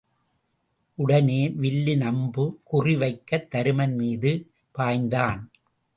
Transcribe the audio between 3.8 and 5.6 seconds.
மீது பாய்ந்தான்.